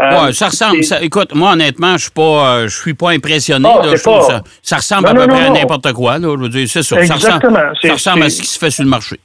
Euh, 0.00 0.30
ça 0.32 0.46
ressemble. 0.46 0.80
écoute, 1.02 1.34
moi 1.34 1.52
honnêtement, 1.52 1.96
je 1.96 2.04
suis 2.04 2.10
pas, 2.10 2.66
je 2.66 2.76
suis 2.76 2.94
pas 2.94 3.10
impressionné. 3.10 3.68
Ah, 3.68 3.96
ça, 4.62 4.76
ressemble 4.76 5.08
à 5.08 5.14
peu 5.14 5.26
près 5.26 5.46
à 5.46 5.50
n'importe 5.50 5.92
quoi. 5.92 6.18
Là, 6.18 6.34
je 6.36 6.42
veux 6.42 6.48
dire, 6.48 6.68
c'est 6.68 6.82
ça. 6.82 7.00
Exactement. 7.00 7.72
Ça 7.80 7.92
ressemble, 7.92 8.22
à 8.24 8.30
ce 8.30 8.40
qui 8.40 8.46
se 8.46 8.58
fait 8.58 8.70
sur 8.70 8.84
le 8.84 8.90
marché. 8.90 9.16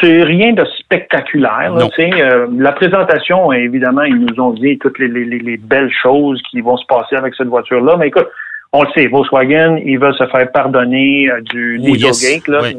C'est 0.00 0.24
rien 0.24 0.52
de 0.54 0.64
spectaculaire. 0.78 1.72
Euh, 1.72 2.46
la 2.56 2.72
présentation, 2.72 3.52
évidemment, 3.52 4.02
ils 4.02 4.18
nous 4.18 4.40
ont 4.40 4.50
dit 4.50 4.76
toutes 4.78 4.98
les, 4.98 5.56
belles 5.56 5.92
choses 6.02 6.42
qui 6.50 6.60
vont 6.60 6.76
se 6.76 6.86
passer 6.86 7.14
avec 7.14 7.34
cette 7.36 7.46
voiture-là. 7.46 7.96
Mais 7.96 8.08
écoute, 8.08 8.26
on 8.72 8.82
le 8.82 8.88
sait, 8.94 9.06
Volkswagen, 9.06 9.76
ils 9.84 9.98
veulent 9.98 10.16
se 10.16 10.26
faire 10.26 10.50
pardonner 10.50 11.30
euh, 11.30 11.40
du 11.42 11.78
Dieselgate. 11.78 12.74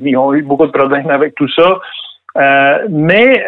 ils, 0.00 0.16
ont 0.16 0.32
eu 0.32 0.42
beaucoup 0.42 0.66
de 0.66 0.72
problèmes 0.72 1.10
avec 1.10 1.34
tout 1.34 1.48
ça. 1.48 1.80
Euh, 2.36 2.78
mais 2.88 3.42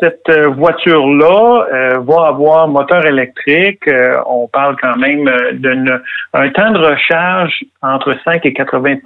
cette 0.00 0.30
voiture-là 0.56 1.98
va 2.00 2.26
avoir 2.26 2.66
moteur 2.68 3.06
électrique. 3.06 3.88
on 4.26 4.48
parle 4.48 4.76
quand 4.80 4.96
même 4.96 5.30
d'un 5.52 6.48
temps 6.50 6.72
de 6.72 6.78
recharge 6.78 7.64
entre 7.82 8.16
5 8.24 8.44
et 8.46 8.52
80 8.52 8.96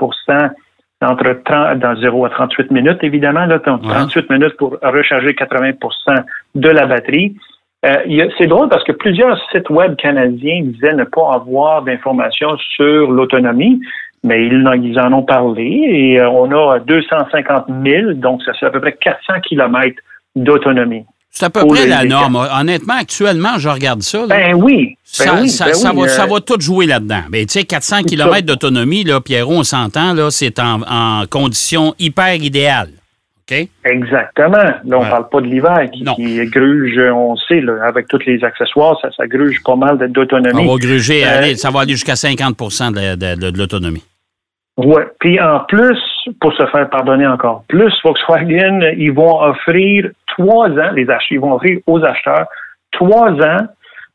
entre 1.03 1.43
30, 1.45 1.79
dans 1.79 1.97
0 1.97 2.25
à 2.25 2.31
38 2.31 2.71
minutes, 2.71 2.99
évidemment, 3.03 3.47
là, 3.47 3.59
38 3.59 4.31
minutes 4.31 4.57
pour 4.57 4.77
recharger 4.83 5.33
80% 5.33 6.25
de 6.55 6.69
la 6.69 6.87
batterie. 6.87 7.37
Euh, 7.85 8.29
c'est 8.39 8.47
drôle 8.47 8.69
parce 8.69 8.85
que 8.85 8.93
plusieurs 8.93 9.39
sites 9.51 9.69
web 9.69 9.97
canadiens 9.97 10.63
disaient 10.63 10.95
ne 10.95 11.05
pas 11.05 11.35
avoir 11.35 11.83
d'informations 11.83 12.57
sur 12.77 13.11
l'autonomie, 13.11 13.81
mais 14.23 14.47
ils, 14.47 14.99
en 14.99 15.13
ont 15.13 15.23
parlé 15.23 15.85
et 15.87 16.21
euh, 16.21 16.31
on 16.31 16.51
a 16.51 16.79
250 16.79 17.67
000, 17.85 18.13
donc 18.15 18.43
ça 18.43 18.55
fait 18.55 18.67
à 18.67 18.71
peu 18.71 18.81
près 18.81 18.95
400 18.95 19.41
kilomètres 19.43 20.01
d'autonomie. 20.35 21.05
C'est 21.37 21.47
à 21.47 21.51
peu 21.51 21.67
près 21.67 21.87
la 21.87 22.05
norme. 22.05 22.37
Honnêtement, 22.37 22.95
actuellement, 22.97 23.59
je 23.59 23.69
regarde 23.69 24.03
ça. 24.03 24.25
ben 24.29 24.55
oui. 24.55 24.97
ça, 25.03 25.35
ben 25.35 25.49
ça, 25.49 25.65
ben 25.93 26.03
va, 26.03 26.09
ça, 26.09 26.27
va, 26.27 26.41
tout 26.41 26.61
jouer 26.61 26.87
là-dedans. 26.87 27.23
Ben, 27.29 27.45
tu 27.45 27.59
sais, 27.59 27.65
400 27.65 28.05
km 28.05 28.47
d'autonomie, 28.47 29.03
là, 29.03 29.21
Pierrot, 29.21 29.53
on 29.53 29.65
s'entend, 29.65 30.15
là, 30.15 30.31
c'est 30.31 30.61
en, 30.61 30.83
en 30.83 31.27
conditions 31.29 31.93
hyper 31.99 32.37
idéales. 32.37 32.91
OK? 33.51 33.69
Exactement. 33.85 34.53
Là, 34.85 34.99
on 34.99 35.05
ne 35.05 35.11
parle 35.11 35.29
pas 35.29 35.41
de 35.41 35.47
l'hiver 35.47 35.89
qui, 35.93 36.05
qui, 36.05 36.47
gruge, 36.47 36.99
on 37.13 37.37
sait, 37.37 37.61
là, 37.61 37.85
avec 37.85 38.07
tous 38.07 38.25
les 38.27 38.43
accessoires, 38.45 38.97
ça, 39.03 39.09
ça 39.17 39.27
gruge 39.27 39.61
pas 39.65 39.75
mal 39.75 39.99
d'autonomie. 40.13 40.63
On 40.69 40.73
va 40.73 40.79
gruger, 40.79 41.27
euh, 41.27 41.55
ça 41.57 41.73
va 41.73 41.81
aller 41.81 41.95
jusqu'à 41.95 42.17
50 42.17 42.57
de, 42.95 43.51
de 43.51 43.59
l'autonomie. 43.59 44.05
Oui. 44.77 45.03
Puis 45.19 45.41
en 45.41 45.61
plus, 45.69 45.99
pour 46.41 46.53
se 46.55 46.67
faire 46.67 46.89
pardonner 46.91 47.27
encore 47.27 47.65
plus, 47.69 47.93
Volkswagen, 48.03 48.81
ils 48.97 49.13
vont 49.13 49.41
offrir 49.41 50.11
trois 50.27 50.69
ans, 50.69 50.93
les 50.95 51.09
acheteurs, 51.11 51.21
ils 51.31 51.41
vont 51.41 51.55
offrir 51.55 51.79
aux 51.87 52.03
acheteurs 52.05 52.47
trois 52.93 53.31
ans 53.31 53.67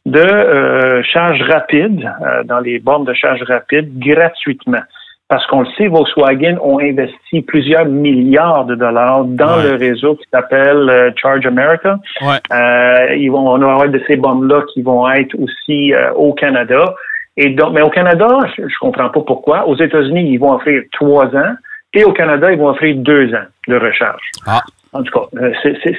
de 0.06 0.20
euh, 0.20 1.04
charge 1.04 1.42
rapide 1.44 2.10
euh, 2.22 2.44
dans 2.44 2.60
les 2.60 2.80
bornes 2.80 3.06
de 3.06 3.14
charge 3.14 3.44
rapide 3.44 4.00
gratuitement. 4.00 4.82
Parce 5.28 5.46
qu'on 5.46 5.62
le 5.62 5.68
sait, 5.78 5.88
Volkswagen 5.88 6.58
ont 6.64 6.80
investi 6.80 7.44
plusieurs 7.44 7.86
milliards 7.86 8.66
de 8.66 8.74
dollars 8.74 9.26
dans 9.26 9.58
le 9.58 9.76
réseau 9.76 10.16
qui 10.16 10.26
s'appelle 10.34 10.90
euh, 10.90 11.12
Charge 11.16 11.46
America. 11.46 12.00
Ouais. 12.22 13.18
ils 13.18 13.30
vont 13.30 13.48
on 13.48 13.62
avoir 13.62 13.88
de 13.90 14.02
ces 14.08 14.16
bornes-là 14.16 14.64
qui 14.74 14.82
vont 14.82 15.08
être 15.12 15.36
aussi 15.40 15.94
au 16.16 16.34
Canada. 16.34 16.96
Et 17.38 17.52
donc, 17.52 17.74
mais 17.74 17.82
au 17.82 17.90
Canada, 17.90 18.28
je, 18.58 18.64
ne 18.64 18.68
comprends 18.82 19.10
pas 19.10 19.22
pourquoi. 19.22 19.68
Aux 19.68 19.76
États-Unis, 19.76 20.32
ils 20.32 20.38
vont 20.38 20.54
offrir 20.54 20.82
trois 20.92 21.28
ans. 21.28 21.54
Et 21.94 22.04
au 22.04 22.14
Canada, 22.14 22.52
ils 22.52 22.60
vont 22.60 22.70
offrir 22.70 22.96
deux 22.98 23.34
ans 23.34 23.48
de 23.68 23.76
recharge. 23.76 24.22
Ah. 24.46 24.62
En 24.94 25.04
tout 25.04 25.12
cas, 25.12 25.26
euh, 25.40 25.52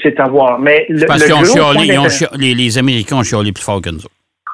c'est 0.03 0.19
à 0.19 0.29
voir. 0.29 0.59
Mais 0.59 0.87
le, 0.89 1.07
parce 1.07 1.25
que 1.25 2.39
les, 2.39 2.55
les, 2.55 2.79
Américains 2.79 3.17
ont 3.17 3.23
chialé 3.23 3.53
plus 3.53 3.63
fort 3.63 3.81
que 3.81 3.91
nous 3.91 4.01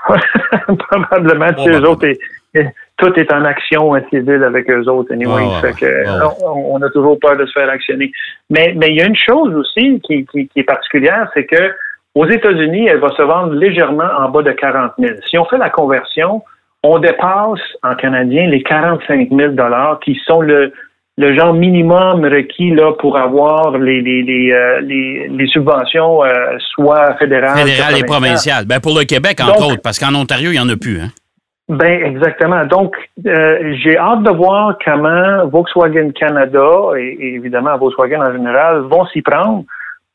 Probablement, 0.79 1.47
eux 1.67 1.89
autres, 1.89 2.07
tout 2.99 3.13
est 3.19 3.33
en 3.33 3.45
action 3.45 3.95
civile 4.11 4.45
avec 4.45 4.71
eux 4.71 4.89
autres, 4.89 5.13
anyway. 5.13 5.45
on, 6.45 6.81
a 6.81 6.91
toujours 6.91 7.19
peur 7.19 7.37
de 7.37 7.47
se 7.47 7.53
faire 7.53 7.69
actionner. 7.69 8.13
Mais, 8.51 8.75
mais 8.77 8.89
il 8.89 8.97
y 8.97 9.03
a 9.03 9.07
une 9.07 9.17
chose 9.17 9.55
aussi 9.55 10.01
qui, 10.05 10.27
qui, 10.27 10.49
est 10.55 10.63
particulière, 10.63 11.29
c'est 11.35 11.45
que 11.45 11.73
aux 12.15 12.27
États-Unis, 12.27 12.87
elle 12.87 13.01
va 13.01 13.11
se 13.11 13.23
vendre 13.23 13.53
légèrement 13.53 14.09
en 14.19 14.31
bas 14.31 14.43
de 14.43 14.53
40 14.53 14.93
000. 14.99 15.17
Si 15.29 15.37
on 15.39 15.45
fait 15.45 15.59
la 15.59 15.71
conversion, 15.71 16.43
on 16.83 16.99
dépasse 16.99 17.61
en 17.83 17.95
canadien 17.95 18.47
les 18.47 18.63
45 18.63 19.29
000 19.31 19.55
qui 20.03 20.19
sont 20.25 20.41
le, 20.41 20.73
le 21.19 21.35
genre 21.35 21.55
minimum 21.55 22.25
requis 22.25 22.71
là, 22.75 22.93
pour 22.99 23.17
avoir 23.17 23.77
les, 23.79 24.03
les, 24.03 24.23
les, 24.23 24.53
euh, 24.53 25.47
subventions, 25.47 26.23
euh, 26.23 26.59
soit 26.75 27.17
fédérales. 27.17 27.57
Fédérales 27.57 27.99
et 27.99 28.05
provinciales. 28.05 28.67
Ben, 28.67 28.81
pour 28.81 28.97
le 28.97 29.05
Québec, 29.05 29.41
entre 29.41 29.67
autres, 29.67 29.83
parce 29.83 29.99
qu'en 29.99 30.15
Ontario, 30.15 30.51
il 30.51 30.55
n'y 30.55 30.61
en 30.61 30.69
a 30.69 30.77
plus. 30.77 31.01
Hein? 31.01 31.09
Ben 31.69 32.05
exactement. 32.05 32.65
Donc, 32.67 32.95
euh, 33.27 33.75
j'ai 33.83 33.99
hâte 33.99 34.23
de 34.23 34.31
voir 34.31 34.77
comment 34.85 35.47
Volkswagen 35.49 36.11
Canada 36.13 36.69
et, 36.97 37.35
évidemment 37.35 37.77
Volkswagen 37.77 38.21
en 38.21 38.33
général 38.33 38.83
vont 38.83 39.05
s'y 39.07 39.21
prendre 39.21 39.65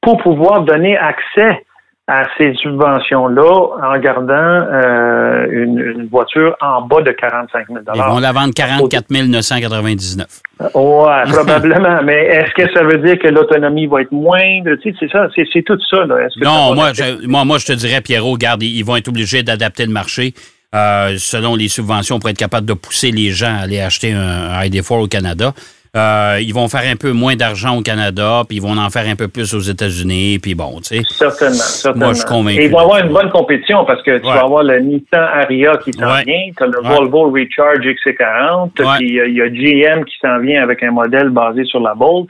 pour 0.01 0.17
pouvoir 0.19 0.61
donner 0.61 0.97
accès 0.97 1.65
à 2.07 2.23
ces 2.37 2.53
subventions-là 2.55 3.67
en 3.83 3.99
gardant 3.99 4.33
euh, 4.33 5.45
une, 5.49 6.07
voiture 6.11 6.55
en 6.59 6.81
bas 6.81 7.01
de 7.01 7.11
45 7.11 7.67
000 7.67 7.79
Ils 7.93 8.01
vont 8.01 8.19
la 8.19 8.31
vendre 8.31 8.53
44 8.53 9.09
999 9.11 10.41
Oui, 10.73 11.31
probablement. 11.31 12.01
Mais 12.03 12.25
est-ce 12.25 12.53
que 12.53 12.73
ça 12.73 12.83
veut 12.83 12.97
dire 12.97 13.17
que 13.19 13.27
l'autonomie 13.27 13.87
va 13.87 14.01
être 14.01 14.11
moindre? 14.11 14.75
Tu 14.81 14.91
sais, 14.91 14.97
c'est 14.99 15.11
ça, 15.11 15.27
c'est, 15.35 15.63
tout 15.63 15.79
ça. 15.89 16.05
Là. 16.05 16.27
non, 16.41 16.73
moi 16.75 16.91
je, 16.93 17.25
moi, 17.27 17.45
moi, 17.45 17.59
je 17.59 17.67
te 17.67 17.73
dirais, 17.73 18.01
Pierrot, 18.01 18.31
regarde, 18.31 18.63
ils 18.63 18.83
vont 18.83 18.95
être 18.95 19.07
obligés 19.07 19.43
d'adapter 19.43 19.85
le 19.85 19.93
marché. 19.93 20.33
Euh, 20.73 21.17
selon 21.17 21.57
les 21.57 21.67
subventions 21.67 22.17
pour 22.17 22.29
être 22.29 22.37
capable 22.37 22.65
de 22.65 22.71
pousser 22.71 23.11
les 23.11 23.31
gens 23.31 23.53
à 23.53 23.63
aller 23.63 23.81
acheter 23.81 24.13
un 24.13 24.57
ID4 24.63 25.01
au 25.01 25.07
Canada. 25.07 25.53
Euh, 25.93 26.37
ils 26.41 26.53
vont 26.53 26.69
faire 26.69 26.89
un 26.89 26.95
peu 26.95 27.11
moins 27.11 27.35
d'argent 27.35 27.77
au 27.77 27.81
Canada, 27.81 28.43
puis 28.47 28.57
ils 28.57 28.61
vont 28.61 28.77
en 28.77 28.89
faire 28.89 29.05
un 29.07 29.17
peu 29.17 29.27
plus 29.27 29.53
aux 29.53 29.59
États-Unis, 29.59 30.39
puis 30.39 30.55
bon, 30.55 30.79
tu 30.79 30.95
sais. 30.95 31.01
Certainement, 31.09 31.55
certainement. 31.55 32.05
Moi, 32.05 32.13
je 32.13 32.19
suis 32.19 32.27
convaincu. 32.29 32.61
Et 32.61 32.65
ils 32.65 32.71
vont 32.71 32.79
avoir 32.79 33.03
une 33.03 33.11
bonne 33.11 33.29
compétition 33.29 33.83
parce 33.83 34.01
que 34.03 34.17
tu 34.19 34.25
vas 34.25 34.39
avoir 34.39 34.63
le 34.63 34.79
Nissan 34.79 35.21
Aria 35.21 35.75
qui 35.83 35.91
s'en 35.91 36.15
vient, 36.23 36.49
tu 36.55 36.63
as 36.63 36.67
le 36.67 36.81
Volvo 36.81 37.31
Recharge 37.31 37.79
XC40, 37.79 38.71
puis 38.71 39.09
il 39.09 39.35
y 39.35 39.41
a 39.41 39.49
GM 39.49 40.05
qui 40.05 40.15
s'en 40.21 40.39
vient 40.39 40.63
avec 40.63 40.81
un 40.81 40.91
modèle 40.91 41.29
basé 41.29 41.65
sur 41.65 41.81
la 41.81 41.93
Bolt. 41.93 42.29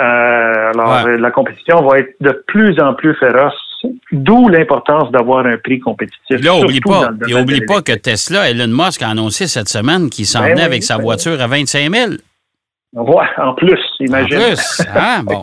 Euh, 0.00 0.72
alors, 0.74 1.06
la 1.06 1.30
compétition 1.30 1.86
va 1.86 1.98
être 1.98 2.14
de 2.20 2.42
plus 2.46 2.80
en 2.80 2.94
plus 2.94 3.14
féroce 3.16 3.54
D'où 4.12 4.48
l'importance 4.48 5.10
d'avoir 5.10 5.46
un 5.46 5.58
prix 5.58 5.80
compétitif. 5.80 6.42
Là, 6.42 6.56
oublie 6.56 6.80
pas, 6.80 7.10
et 7.28 7.34
oublie 7.34 7.64
pas 7.66 7.82
que 7.82 7.92
Tesla, 7.92 8.50
Elon 8.50 8.68
Musk 8.68 9.02
a 9.02 9.08
annoncé 9.08 9.46
cette 9.46 9.68
semaine 9.68 10.08
qu'il 10.10 10.26
s'en 10.26 10.40
ben 10.40 10.50
venait 10.50 10.62
avec 10.62 10.82
sa 10.82 10.96
ben 10.96 11.04
voiture 11.04 11.40
à 11.40 11.46
25 11.46 11.94
000. 11.94 12.12
Oui, 12.96 13.24
en 13.36 13.52
plus, 13.52 13.78
imagine. 14.00 14.38
En 14.38 14.46
plus, 14.46 14.82
hein? 14.94 15.22
bon, 15.24 15.40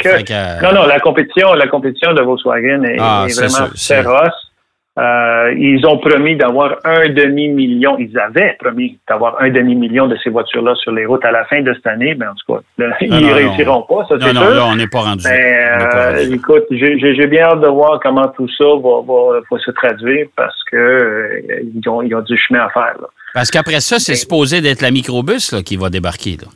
Non, 0.63 0.73
non, 0.73 0.87
la 0.87 0.99
compétition, 0.99 1.53
la 1.53 1.67
compétition 1.67 2.13
de 2.13 2.21
Volkswagen 2.21 2.83
est, 2.83 2.97
ah, 2.99 3.27
vraiment 3.29 3.69
féroce. 3.75 4.53
Euh, 4.99 5.53
ils 5.57 5.83
ont 5.87 5.97
promis 5.97 6.35
d'avoir 6.35 6.77
un 6.83 7.09
demi-million, 7.09 7.97
ils 7.97 8.15
avaient 8.19 8.55
promis 8.59 8.99
d'avoir 9.09 9.41
un 9.41 9.49
demi-million 9.49 10.05
de 10.05 10.15
ces 10.23 10.29
voitures-là 10.29 10.75
sur 10.75 10.91
les 10.91 11.07
routes 11.07 11.25
à 11.25 11.31
la 11.31 11.45
fin 11.45 11.63
de 11.63 11.73
cette 11.73 11.87
année, 11.87 12.13
mais 12.15 12.27
en 12.27 12.35
tout 12.35 12.53
cas, 12.53 12.59
ils 13.01 13.09
ne 13.09 13.33
réussiront 13.33 13.81
pas, 13.89 14.05
ça 14.07 14.17
c'est 14.19 14.33
Non, 14.33 14.41
non, 14.41 14.49
là, 14.49 14.65
on 14.67 14.75
n'est 14.75 14.87
pas 14.87 15.01
rendu. 15.01 15.25
Euh, 15.25 16.31
écoute, 16.31 16.65
j'ai 16.69 17.27
bien 17.27 17.45
hâte 17.45 17.61
de 17.61 17.67
voir 17.67 17.99
comment 18.03 18.27
tout 18.27 18.47
ça 18.55 18.65
va, 18.65 19.57
se 19.57 19.71
traduire 19.71 20.27
parce 20.35 20.63
que 20.71 20.77
euh, 20.77 21.61
ils, 21.73 21.89
ont, 21.89 22.03
ils, 22.03 22.13
ont, 22.13 22.21
du 22.21 22.37
chemin 22.37 22.65
à 22.65 22.69
faire. 22.69 22.95
Parce 23.33 23.49
qu'après 23.49 23.79
ça, 23.79 23.97
c'est 23.97 24.13
supposé 24.13 24.61
d'être 24.61 24.81
la 24.81 24.91
microbus 24.91 25.55
qui 25.65 25.75
va 25.75 25.89
débarquer. 25.89 26.37
Là. 26.39 26.47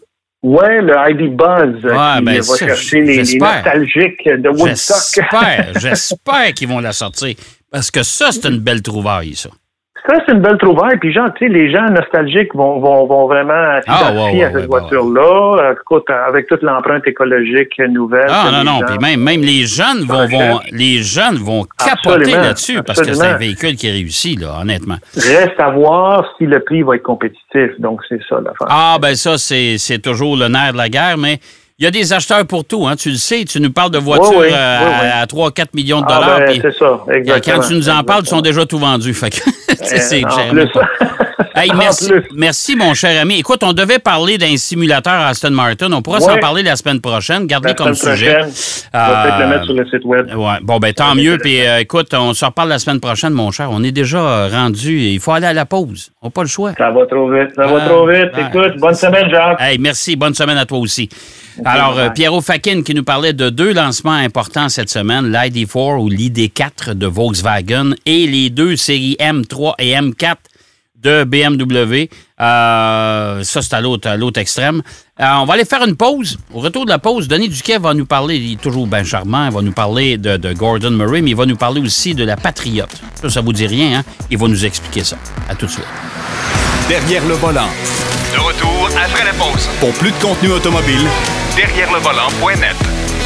Oui, 0.44 0.66
le 0.82 0.94
ID 1.10 1.36
Buzz 1.36 1.82
qui 1.82 2.24
ben 2.24 2.42
va 2.42 2.58
chercher 2.58 3.02
les, 3.02 3.24
les, 3.24 3.38
nostalgiques 3.40 4.24
de 4.26 4.50
Woodstock. 4.50 4.98
J'espère, 5.16 5.72
j'espère 5.80 6.54
qu'ils 6.54 6.68
vont 6.68 6.80
la 6.80 6.94
sortir. 6.94 7.36
Parce 7.72 7.90
que 7.92 8.04
ça, 8.04 8.32
c'est 8.32 8.48
une 8.48 8.60
belle 8.60 8.82
trouvaille, 8.82 9.36
ça. 9.36 9.50
Ça, 10.08 10.16
c'est 10.26 10.34
une 10.34 10.40
belle 10.40 10.58
trouvaille. 10.58 10.98
Puis, 11.00 11.12
genre, 11.12 11.28
tu 11.36 11.46
sais, 11.46 11.54
les 11.54 11.70
gens 11.70 11.86
nostalgiques 11.90 12.56
vont, 12.56 12.80
vont, 12.80 13.06
vont 13.06 13.28
vraiment 13.28 13.54
ah, 13.54 13.82
s'identifier 13.82 14.46
à 14.46 14.52
cette 14.52 14.68
voiture-là. 14.68 15.74
avec 16.28 16.48
toute 16.48 16.62
l'empreinte 16.62 17.06
écologique 17.08 17.78
nouvelle. 17.90 18.28
Ah, 18.30 18.50
non, 18.52 18.64
non. 18.64 18.80
Puis 18.88 18.98
même, 19.00 19.22
même 19.22 19.42
les 19.42 19.66
jeunes 19.66 20.06
vont, 20.06 20.26
vont, 20.28 20.60
les 20.72 21.00
jeunes 21.04 21.36
vont 21.36 21.66
capoter 21.78 22.32
là-dessus 22.32 22.82
parce 22.84 23.02
que 23.02 23.14
c'est 23.14 23.28
un 23.28 23.38
véhicule 23.38 23.76
qui 23.76 23.90
réussit, 23.90 24.40
là, 24.40 24.60
honnêtement. 24.62 24.98
Reste 25.16 25.60
à 25.60 25.72
voir 25.72 26.26
si 26.38 26.46
le 26.46 26.60
prix 26.64 26.84
va 26.84 26.96
être 26.96 27.04
compétitif. 27.04 27.72
Donc, 27.80 28.02
c'est 28.08 28.22
ça, 28.30 28.36
l'affaire. 28.36 28.68
Ah, 28.70 28.98
ben 29.02 29.16
ça, 29.16 29.38
c'est 29.38 30.02
toujours 30.02 30.38
le 30.38 30.48
nerf 30.48 30.74
de 30.74 30.78
la 30.78 30.90
guerre, 30.90 31.18
mais 31.18 31.40
il 31.80 31.84
y 31.84 31.88
a 31.88 31.92
des 31.92 32.12
acheteurs 32.12 32.46
pour 32.48 32.66
tout, 32.66 32.88
hein, 32.88 32.96
tu 32.96 33.12
le 33.12 33.18
sais. 33.18 33.46
Tu 33.46 33.60
nous 33.60 33.72
parles 33.72 33.92
de 33.92 34.00
voitures 34.00 34.44
à, 34.52 35.26
3-4 35.26 35.68
millions 35.76 36.02
de 36.02 36.06
ah, 36.10 36.16
dollars. 36.16 36.40
Ben, 36.40 36.60
c'est 36.62 36.76
ça, 36.76 37.04
exactement. 37.14 37.58
Quand 37.58 37.68
tu 37.68 37.74
nous 37.76 37.90
en 37.90 38.04
parles, 38.04 38.24
ils 38.26 38.30
sont 38.30 38.42
déjà 38.42 38.66
tout 38.66 38.80
vendus. 38.80 39.14
Fait 39.14 39.34
c'est 39.84 40.24
hey, 41.56 41.72
merci, 41.76 42.12
merci, 42.34 42.76
mon 42.76 42.94
cher 42.94 43.22
ami. 43.22 43.40
Écoute, 43.40 43.64
on 43.64 43.74
devait 43.74 44.00
parler 44.00 44.38
d'un 44.38 44.58
simulateur 44.58 45.14
Aston 45.14 45.52
Martin. 45.52 45.92
On 45.92 46.02
pourra 46.02 46.20
s'en 46.20 46.38
parler 46.38 46.64
la 46.64 46.76
semaine 46.76 47.02
prochaine. 47.02 47.46
Garde-le 47.46 47.74
comme 47.74 47.94
sujet. 47.94 48.38
On 48.94 48.98
va 48.98 49.24
peut-être 49.24 49.40
le 49.40 49.48
mettre 49.48 49.66
sur 49.66 49.74
le 49.74 49.86
site 49.86 50.06
web. 50.06 50.34
Ouais. 50.36 50.58
Bon, 50.62 50.80
ben 50.80 50.94
tant 50.94 51.16
mieux. 51.16 51.38
Puis 51.38 51.66
euh, 51.66 51.80
écoute, 51.80 52.14
on 52.14 52.34
se 52.34 52.46
reparle 52.46 52.70
la 52.70 52.80
semaine 52.80 53.00
prochaine, 53.00 53.34
mon 53.34 53.52
cher. 53.52 53.70
On 53.72 53.84
est 53.84 53.92
déjà 53.92 54.20
euh, 54.20 54.50
rendu. 54.52 55.00
Il 55.00 55.20
faut 55.20 55.32
aller 55.32 55.48
à 55.48 55.54
la 55.54 55.66
pause. 55.66 56.12
On 56.22 56.28
n'a 56.28 56.32
pas 56.32 56.42
le 56.42 56.48
choix. 56.48 56.74
Ça 56.78 56.90
va 56.90 57.06
trop 57.06 57.30
vite. 57.32 57.50
Ça 57.56 57.68
va 57.68 57.88
trop 57.88 58.08
vite. 58.08 58.32
Écoute, 58.38 58.80
bonne 58.80 58.96
semaine, 58.96 59.30
Jacques. 59.30 59.62
Hey, 59.62 59.78
merci. 59.78 60.16
Bonne 60.16 60.34
semaine 60.34 60.58
à 60.58 60.66
toi 60.66 60.80
aussi. 60.80 61.10
Alors, 61.66 61.98
euh, 61.98 62.10
Pierrot 62.10 62.42
Fakin 62.42 62.84
qui 62.84 62.94
nous 62.94 63.04
parlait 63.04 63.34
de 63.34 63.50
deux 63.50 63.74
lancements 63.74 64.12
importants 64.12 64.70
cette 64.70 64.90
semaine, 64.90 65.32
l'ID4 65.32 65.98
ou 66.00 66.10
l'ID4 66.10 66.94
de 66.94 67.08
Volkswagen 67.08 67.92
et 68.06 68.28
les 68.28 68.50
deux 68.50 68.76
séries 68.76 69.18
M3 69.20 69.74
et 69.80 69.94
M4 69.94 70.36
de 71.08 71.24
BMW. 71.24 72.10
Euh, 72.40 73.44
ça, 73.44 73.62
c'est 73.62 73.74
à 73.74 73.82
l'autre 73.82 74.40
extrême. 74.40 74.82
Euh, 75.20 75.26
on 75.40 75.46
va 75.46 75.54
aller 75.54 75.66
faire 75.66 75.84
une 75.84 75.96
pause. 75.96 76.38
Au 76.54 76.60
retour 76.60 76.86
de 76.86 76.90
la 76.90 77.00
pause, 77.00 77.28
Denis 77.28 77.50
Duquet 77.50 77.78
va 77.78 77.94
nous 77.94 78.06
parler, 78.06 78.36
il 78.36 78.54
est 78.54 78.62
toujours 78.62 78.88
bien 78.88 79.04
charmant, 79.04 79.48
il 79.48 79.54
va 79.54 79.62
nous 79.62 79.72
parler 79.72 80.18
de, 80.18 80.54
Gordon 80.54 80.92
Murray, 80.92 81.22
mais 81.22 81.32
il 81.32 81.36
va 81.36 81.46
nous 81.46 81.56
parler 81.56 81.82
aussi 81.82 82.14
de 82.14 82.24
la 82.24 82.36
Patriote. 82.36 82.96
Ça, 83.16 83.30
ça 83.30 83.42
vous 83.42 83.54
dit 83.54 83.68
rien, 83.68 84.00
hein? 84.00 84.04
Il 84.30 84.38
va 84.38 84.48
nous 84.48 84.66
expliquer 84.66 85.04
ça. 85.04 85.18
À 85.50 85.56
tout 85.56 85.66
de 85.66 85.72
suite. 85.72 85.86
Derrière 86.88 87.26
le 87.26 87.36
volant. 87.36 87.70
De 88.34 88.40
retour 88.40 88.90
après 89.04 89.26
la 89.26 89.34
pause. 89.34 89.68
Pour 89.80 89.94
plus 89.94 90.12
de 90.12 90.18
contenu 90.22 90.52
automobile, 90.52 91.06
derrière 91.56 91.92
le 91.92 92.00
volant.net. 92.00 93.17